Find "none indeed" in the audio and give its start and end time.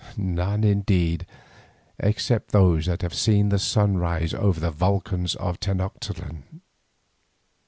0.17-1.27